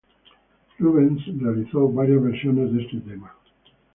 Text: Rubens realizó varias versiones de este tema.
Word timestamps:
Rubens 0.79 1.21
realizó 1.39 1.87
varias 1.87 2.23
versiones 2.23 2.73
de 2.73 2.81
este 2.81 3.01
tema. 3.01 3.35